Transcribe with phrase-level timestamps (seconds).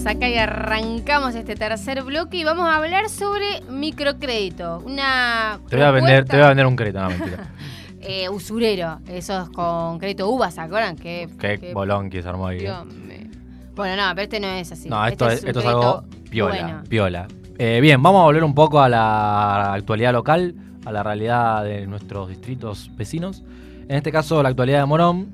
[0.00, 4.80] Volvimos acá y arrancamos este tercer bloque y vamos a hablar sobre microcrédito.
[4.86, 7.48] Una Te voy a vender, te voy a vender un crédito, no mentira.
[8.00, 10.96] eh, usurero, esos con crédito UVA, ¿se acuerdan?
[10.96, 12.64] Qué, Qué bolón que se armó ahí.
[12.64, 13.30] eh.
[13.74, 14.88] Bueno, no, pero este no es así.
[14.88, 16.82] No, esto Este es, un esto es algo piola, bueno.
[16.88, 17.28] piola.
[17.58, 20.54] Eh, bien, vamos a volver un poco a la actualidad local,
[20.86, 23.42] a la realidad de nuestros distritos vecinos.
[23.86, 25.28] En este caso, la actualidad de Morón,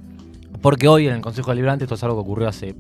[0.61, 2.75] porque hoy en el Consejo Deliberante, esto es algo que ocurrió hace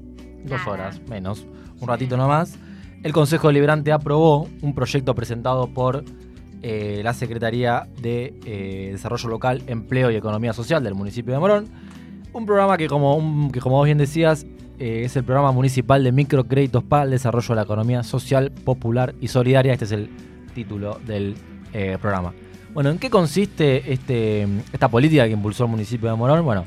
[0.48, 1.46] dos horas, menos,
[1.80, 2.56] un ratito nomás,
[3.02, 6.04] el Consejo Deliberante aprobó un proyecto presentado por
[6.62, 11.66] eh, la Secretaría de eh, Desarrollo Local, Empleo y Economía Social del municipio de Morón.
[12.32, 14.44] Un programa que, como, un- que como vos bien decías,
[14.78, 19.14] eh, es el programa municipal de microcréditos para el desarrollo de la economía social, popular
[19.20, 19.72] y solidaria.
[19.72, 20.10] Este es el
[20.54, 21.34] título del
[22.00, 22.32] programa.
[22.72, 26.42] Bueno, ¿en qué consiste este, esta política que impulsó el municipio de Morón?
[26.44, 26.64] Bueno,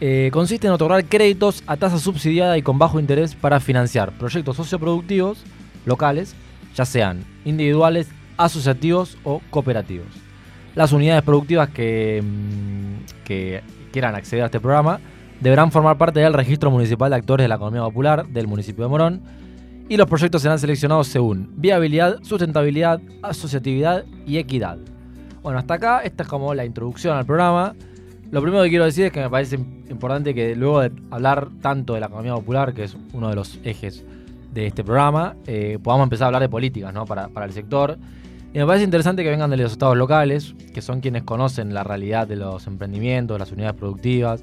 [0.00, 4.56] eh, consiste en otorgar créditos a tasa subsidiada y con bajo interés para financiar proyectos
[4.56, 5.42] socioproductivos
[5.86, 6.34] locales,
[6.74, 10.06] ya sean individuales, asociativos o cooperativos.
[10.74, 15.00] Las unidades productivas que, mm, que quieran acceder a este programa
[15.40, 18.90] deberán formar parte del registro municipal de actores de la economía popular del municipio de
[18.90, 19.22] Morón
[19.88, 24.78] y los proyectos serán seleccionados según viabilidad, sustentabilidad, asociatividad y equidad.
[25.42, 27.74] Bueno, hasta acá esta es como la introducción al programa.
[28.30, 31.94] Lo primero que quiero decir es que me parece importante que luego de hablar tanto
[31.94, 34.04] de la economía popular, que es uno de los ejes
[34.52, 37.06] de este programa, eh, podamos empezar a hablar de políticas ¿no?
[37.06, 37.96] para, el sector.
[38.52, 41.84] Y me parece interesante que vengan de los estados locales, que son quienes conocen la
[41.84, 44.42] realidad de los emprendimientos, las unidades productivas,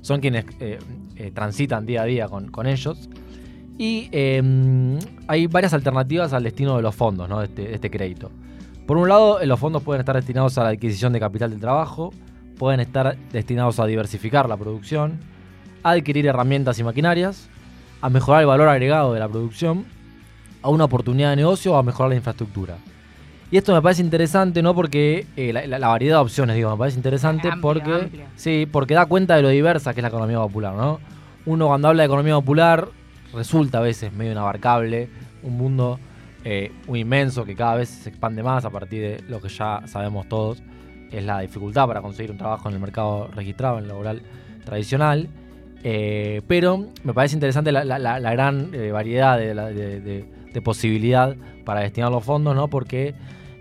[0.00, 0.78] son quienes eh,
[1.16, 3.08] eh, transitan día a día con, ellos.
[3.78, 4.40] Y eh,
[5.26, 7.40] hay varias alternativas al destino de los fondos, ¿no?
[7.40, 8.30] de, este, de este crédito.
[8.86, 12.12] Por un lado, los fondos pueden estar destinados a la adquisición de capital del trabajo,
[12.58, 15.18] pueden estar destinados a diversificar la producción,
[15.82, 17.48] a adquirir herramientas y maquinarias,
[18.00, 19.84] a mejorar el valor agregado de la producción,
[20.62, 22.76] a una oportunidad de negocio o a mejorar la infraestructura.
[23.50, 24.74] Y esto me parece interesante, ¿no?
[24.74, 27.92] Porque eh, la, variedad de opciones, digo, me parece interesante Amplio, porque.
[27.92, 28.24] amplio.
[28.36, 30.98] Sí, porque da cuenta de lo diversa que es la economía popular, ¿no?
[31.46, 32.88] Uno cuando habla de economía popular
[33.34, 35.08] resulta a veces medio inabarcable,
[35.42, 36.00] un mundo
[36.44, 39.82] eh, muy inmenso que cada vez se expande más a partir de lo que ya
[39.86, 40.62] sabemos todos,
[41.10, 44.22] es la dificultad para conseguir un trabajo en el mercado registrado, en el laboral
[44.64, 45.28] tradicional.
[45.82, 50.24] Eh, pero me parece interesante la, la- la- la gran eh, variedad de, de- de-
[50.52, 52.68] de posibilidad para destinar los fondos, ¿no?
[52.68, 53.14] Porque,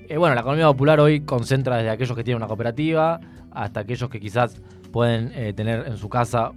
[0.08, 3.20] eh, bueno, la economía popular hoy concentra desde aquellos que tienen una cooperativa
[3.52, 4.62] hasta aquellos que quizás
[4.92, 6.52] pueden tener en su casa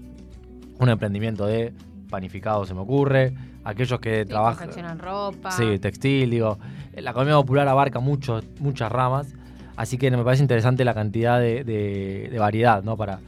[0.78, 1.72] un emprendimiento de
[2.10, 3.32] panificado, se me ocurre,
[3.64, 4.98] aquellos que Sí, trabajan...
[4.98, 5.50] ropa.
[5.50, 6.58] Sí, textil, digo.
[6.94, 9.34] La economía popular abarca mucho, muchas ramas,
[9.76, 12.96] así que me parece interesante la cantidad de, variedad ¿no?
[12.96, 13.20] para,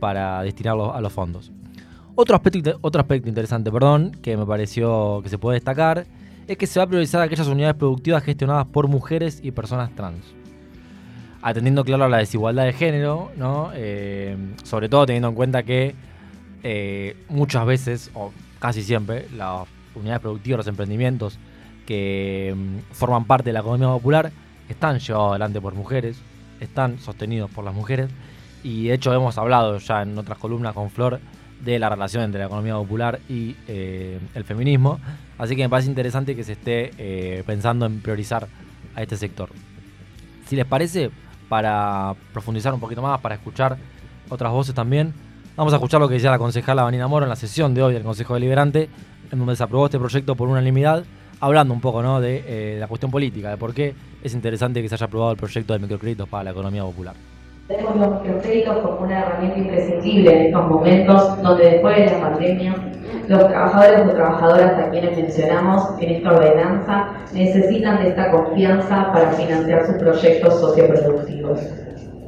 [0.00, 1.52] para destinarlo a los fondos.
[2.14, 6.06] Otro aspecto, otro aspecto interesante, perdón, que me pareció que se puede destacar,
[6.46, 10.24] es que se va a priorizar aquellas unidades productivas gestionadas por mujeres y personas trans.
[11.42, 13.70] Atendiendo, claro, a la desigualdad de género, ¿no?
[13.74, 15.94] Eh, sobre todo teniendo en cuenta que
[16.62, 21.38] eh, muchas veces, o casi siempre, las unidades productivas, los emprendimientos
[21.84, 24.32] que mm, forman parte de la economía popular
[24.68, 26.18] están llevados adelante por mujeres,
[26.60, 28.10] están sostenidos por las mujeres
[28.62, 31.20] y de hecho hemos hablado ya en otras columnas con Flor
[31.64, 35.00] de la relación entre la economía popular y eh, el feminismo,
[35.38, 38.48] así que me parece interesante que se esté eh, pensando en priorizar
[38.94, 39.50] a este sector.
[40.46, 41.10] Si les parece,
[41.48, 43.76] para profundizar un poquito más, para escuchar
[44.28, 45.14] otras voces también,
[45.56, 47.94] vamos a escuchar lo que decía la concejala Vanina Moro en la sesión de hoy
[47.94, 48.88] del Consejo Deliberante,
[49.30, 51.04] en donde se aprobó este proyecto por unanimidad,
[51.40, 52.20] hablando un poco ¿no?
[52.20, 55.38] de eh, la cuestión política, de por qué es interesante que se haya aprobado el
[55.38, 57.14] proyecto de microcréditos para la economía popular.
[57.68, 62.74] Vemos los microcréditos como una herramienta imprescindible en estos momentos donde después de la pandemia
[63.28, 69.32] los trabajadores o trabajadoras a quienes mencionamos en esta ordenanza necesitan de esta confianza para
[69.32, 71.60] financiar sus proyectos socioproductivos.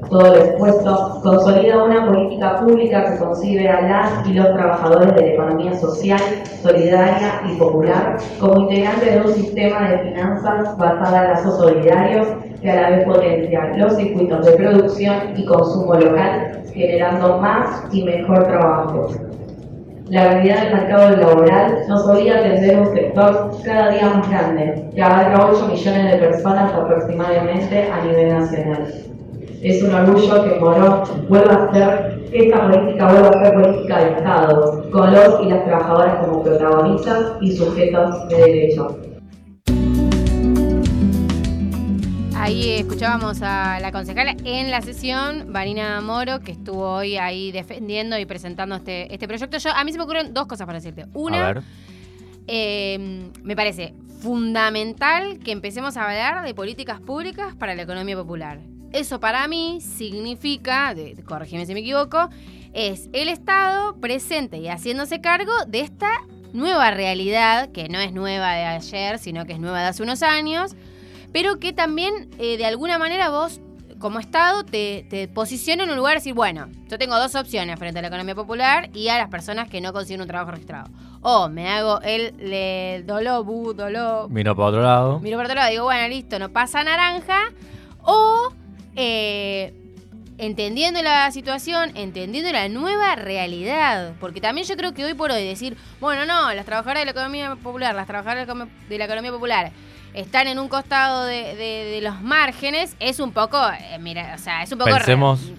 [0.07, 5.21] Todo lo expuesto consolida una política pública que concibe a las y los trabajadores de
[5.21, 6.21] la economía social,
[6.63, 12.29] solidaria y popular como integrantes de un sistema de finanzas basada en lazos solidarios
[12.63, 18.05] que a la vez potencia los circuitos de producción y consumo local, generando más y
[18.05, 19.09] mejor trabajo.
[20.09, 24.89] La realidad del mercado laboral nos obliga a atender un sector cada día más grande,
[24.95, 28.87] que abarca 8 millones de personas aproximadamente a nivel nacional.
[29.61, 33.99] Es un orgullo que Morón vuelva a ser, que esta política vuelva a ser política
[33.99, 38.99] de Estado, con los y las trabajadoras como protagonistas y sujetos de derecho.
[42.37, 48.17] Ahí escuchábamos a la concejala en la sesión, Vanina Moro, que estuvo hoy ahí defendiendo
[48.17, 49.59] y presentando este, este proyecto.
[49.59, 51.03] Yo, a mí se me ocurren dos cosas para decirte.
[51.03, 51.65] A Una,
[52.47, 58.61] eh, me parece fundamental que empecemos a hablar de políticas públicas para la economía popular.
[58.93, 62.29] Eso para mí significa, de, si me equivoco,
[62.73, 66.11] es el Estado presente y haciéndose cargo de esta
[66.53, 70.23] nueva realidad, que no es nueva de ayer, sino que es nueva de hace unos
[70.23, 70.75] años,
[71.33, 73.61] pero que también eh, de alguna manera vos
[73.99, 77.79] como Estado te, te, posiciona en un lugar de decir, bueno, yo tengo dos opciones
[77.79, 80.89] frente a la economía popular y a las personas que no consiguen un trabajo registrado.
[81.21, 84.29] O me hago el le, doló, bu, doló.
[84.29, 85.21] Miro para otro lado.
[85.21, 87.39] Miro para otro lado, digo, bueno, listo, no pasa naranja.
[88.03, 88.53] O
[89.01, 89.73] eh,
[90.39, 94.15] entendiendo la situación, entendiendo la nueva realidad.
[94.21, 97.11] Porque también yo creo que hoy por hoy decir, bueno, no, las trabajadoras de la
[97.13, 98.49] economía popular, las trabajadoras
[98.89, 99.73] de la economía popular
[100.15, 104.73] están en un costado de, los márgenes, es un poco, eh, mira, o sea, es
[104.73, 104.91] un poco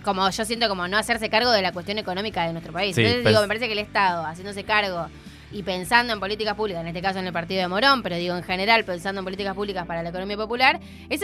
[0.03, 2.97] como yo siento como no hacerse cargo de la cuestión económica de nuestro país.
[2.97, 5.07] Entonces digo, me parece que el Estado haciéndose cargo
[5.51, 8.36] y pensando en políticas públicas, en este caso en el partido de Morón, pero digo
[8.36, 10.80] en general pensando en políticas públicas para la economía popular,
[11.10, 11.22] es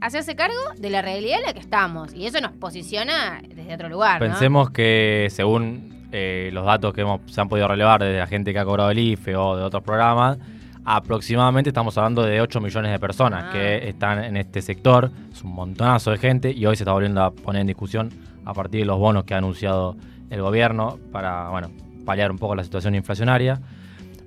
[0.00, 2.14] hacerse cargo de la realidad en la que estamos.
[2.14, 4.18] Y eso nos posiciona desde otro lugar.
[4.18, 8.52] Pensemos que según eh, los datos que hemos, se han podido relevar desde la gente
[8.52, 10.38] que ha cobrado el IFE o de otros programas,
[10.84, 13.50] aproximadamente estamos hablando de 8 millones de personas ah.
[13.52, 15.10] que están en este sector.
[15.32, 18.10] Es un montonazo de gente y hoy se está volviendo a poner en discusión
[18.44, 19.96] a partir de los bonos que ha anunciado
[20.30, 21.70] el gobierno para, bueno,
[22.08, 23.60] paliar un poco la situación inflacionaria.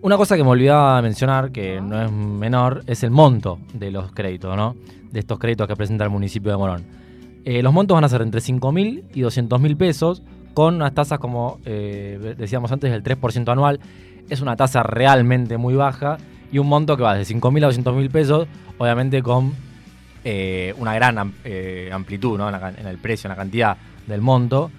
[0.04, 4.12] Una cosa que me olvidaba mencionar, que no es menor, es el monto de los
[4.12, 4.75] créditos, ¿no?
[5.12, 6.83] De estos créditos que presenta el municipio de Morón.
[7.44, 10.22] Eh, los montos van a ser entre 5.000 y 200.000 pesos,
[10.54, 13.80] con unas tasas, como eh, decíamos antes, del 3% anual.
[14.30, 16.18] Es una tasa realmente muy baja
[16.51, 18.48] y un monto que va de 5.000 a 200.000 pesos,
[18.78, 19.54] obviamente con
[20.24, 22.48] eh, una gran amplitud ¿no?
[22.48, 23.75] en, el precio, en la cantidad
[24.06, 24.69] del monto.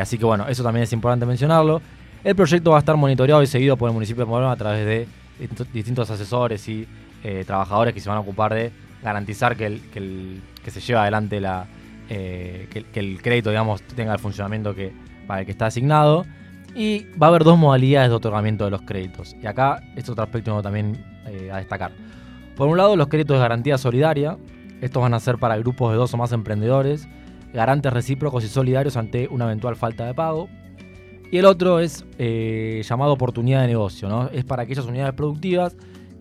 [0.00, 1.80] así que bueno, eso también es importante mencionarlo.
[2.24, 4.86] El proyecto va a estar monitoreado y seguido por el municipio de Morón a través
[4.86, 5.08] de
[5.72, 6.86] distintos asesores y
[7.24, 8.70] eh, trabajadores que se van a ocupar de
[9.02, 11.66] garantizar que, el, que, se lleva adelante la,
[12.08, 14.92] eh, el crédito digamos, tenga el funcionamiento que,
[15.26, 16.24] para el que está asignado.
[16.74, 19.36] Y va a haber dos modalidades de otorgamiento de los créditos.
[19.42, 21.90] Y acá este otro aspecto también eh, a destacar.
[22.56, 24.38] Por un lado, los créditos de garantía solidaria.
[24.80, 27.08] Estos van a ser para grupos de dos o más emprendedores,
[27.52, 30.48] garantes recíprocos y solidarios ante una eventual falta de pago.
[31.32, 34.28] Y el otro es eh, llamado oportunidad de negocio, ¿no?
[34.28, 35.74] Es para aquellas unidades productivas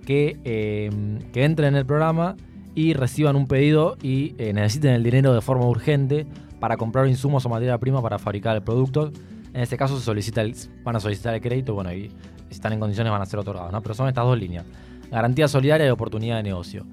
[0.06, 2.38] que, em, que entren en el programa
[2.76, 6.26] y reciban un pedido y eh, necesiten el dinero de forma urgente
[6.62, 9.12] para comprar insumos o materia prima para fabricar el producto.
[9.54, 10.44] En este caso se solicita
[10.86, 12.08] van a solicitar el crédito, bueno, y
[12.48, 13.82] si están en condiciones van a ser otorgados, ¿no?
[13.82, 14.64] Pero son estas dos líneas.
[15.12, 16.86] Garantía solidaria y oportunidad de negocio.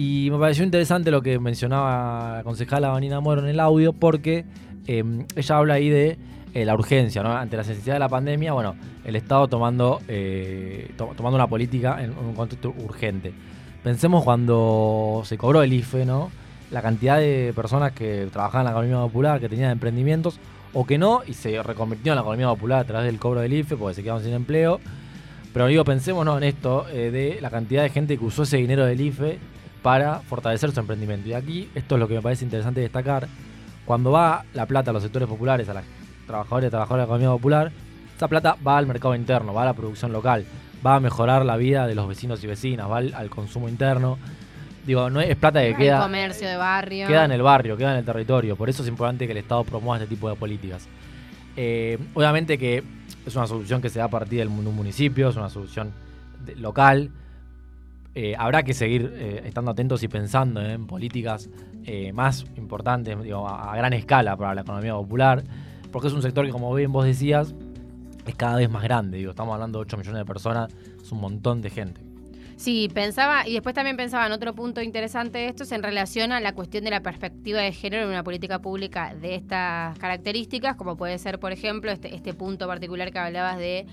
[0.00, 4.44] Y me pareció interesante lo que mencionaba la concejala Vanina Moro en el audio, porque
[4.86, 6.16] em, ella habla ahí de
[6.54, 7.20] eh, la urgencia.
[7.22, 12.16] Ante la necesidad de la pandemia, bueno, el Estado tomando, eh, tomando una política en
[12.16, 13.32] un contexto urgente.
[13.82, 16.30] Pensemos cuando se cobró el IFE, ¿no?
[16.70, 20.38] La cantidad de personas que trabajaban en la economía popular, que tenían emprendimientos,
[20.74, 23.52] o que no, y se reconvirtió en la economía popular a través del cobro del
[23.52, 24.78] IFE, porque se quedaron sin empleo.
[25.52, 28.86] Pero digo, pensemos en esto, eh, de la cantidad de gente que usó ese dinero
[28.86, 29.40] del IFE
[29.82, 31.28] para fortalecer su emprendimiento.
[31.28, 33.28] Y aquí, esto es lo que me parece interesante destacar,
[33.84, 35.82] cuando va la plata a los sectores populares, a la
[36.26, 37.72] trabajadores y trabajadoras de la economía popular,
[38.16, 40.44] esa plata va al mercado interno, va a la producción local,
[40.86, 44.18] va a mejorar la vida de los vecinos y vecinas, va al, consumo interno.
[44.86, 46.00] Digo, no es, plata que queda.
[46.00, 47.06] comercio de barrio.
[47.06, 48.56] Queda en el barrio, queda en el territorio.
[48.56, 50.86] Por eso es importante que el Estado promueva este tipo de políticas.
[51.56, 52.82] Eh, obviamente que
[53.26, 55.92] es una solución que se da a partir de un municipio, es una solución
[56.56, 57.10] local.
[58.14, 61.48] Eh, habrá que seguir eh, estando atentos y pensando en políticas
[62.12, 65.42] más importantes, a, gran escala para la economía popular
[65.90, 67.54] porque es un sector que, como bien vos decías,
[68.26, 69.18] es cada vez más grande.
[69.18, 72.00] Digo, estamos hablando de 8 millones de personas, es un montón de gente.
[72.56, 76.32] Sí, pensaba, y después también pensaba en otro punto interesante de esto, es en relación
[76.32, 80.74] a la cuestión de la perspectiva de género en una política pública de estas características,
[80.74, 83.86] como puede ser, por ejemplo, este, este punto particular que hablabas de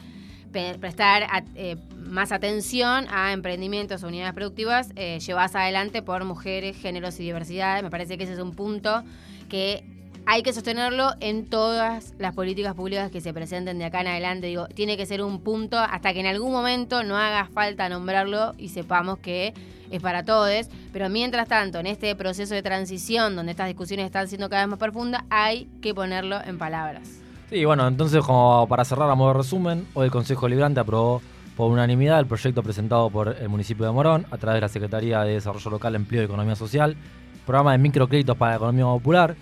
[0.79, 7.19] prestar eh, más atención a emprendimientos o unidades productivas eh, llevadas adelante por mujeres, géneros
[7.19, 7.83] y diversidades.
[7.83, 9.03] Me parece que ese es un punto
[9.49, 9.83] que
[10.25, 14.47] hay que sostenerlo en todas las políticas públicas que se presenten de acá en adelante.
[14.47, 18.53] Digo, tiene que ser un punto hasta que en algún momento no haga falta nombrarlo
[18.57, 19.53] y sepamos que
[19.91, 20.67] es para todos.
[20.91, 24.69] Pero mientras tanto, en este proceso de transición, donde estas discusiones están siendo cada vez
[24.69, 27.24] más profundas, hay que ponerlo en palabras.
[27.49, 31.21] Sí, bueno, entonces como para cerrar a modo de resumen, hoy el Consejo Librante aprobó
[31.55, 35.21] por unanimidad el proyecto presentado por el municipio de Morón a través de la Secretaría
[35.21, 36.97] de Desarrollo Local, Empleo y Economía Social,
[37.45, 39.35] programa de microcréditos para la economía popular,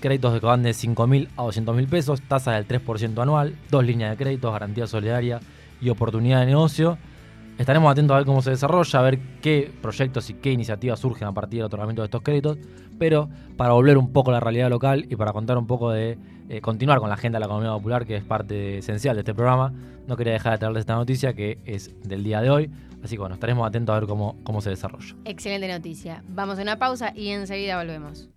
[0.00, 4.16] créditos que van de 5.000 a 200.000 pesos, tasa del 3% anual, dos líneas de
[4.16, 5.40] créditos, garantía solidaria
[5.82, 6.96] y oportunidad de negocio.
[7.58, 11.26] Estaremos atentos a ver cómo se desarrolla, a ver qué proyectos y qué iniciativas surgen
[11.26, 12.56] a partir del otorgamiento de estos créditos,
[12.98, 16.16] pero para volver un poco a la realidad local y para contar un poco de
[16.48, 19.34] eh, continuar con la agenda de la economía popular, que es parte esencial de este
[19.34, 19.72] programa,
[20.06, 22.70] no quería dejar de traerles esta noticia que es del día de hoy.
[23.02, 25.16] Así que bueno, estaremos atentos a ver cómo, cómo se desarrolla.
[25.24, 26.22] Excelente noticia.
[26.28, 28.28] Vamos a una pausa y enseguida volvemos.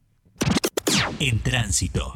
[1.20, 2.14] En tránsito.